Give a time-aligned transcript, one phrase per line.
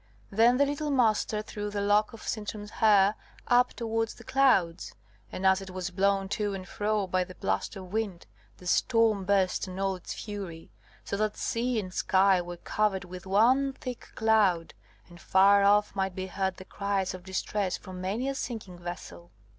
[0.31, 3.13] Then the little Master threw the lock of Sintram's hair
[3.47, 4.95] up towards the clouds,
[5.31, 8.25] and, as it was blown to and fro by the blast of wind,
[8.57, 10.71] the storm burst in all its fury,
[11.05, 14.73] so that sea and sky were covered with one thick cloud,
[15.07, 19.29] and far off might be heard the cries of distress from many a sinking vessel.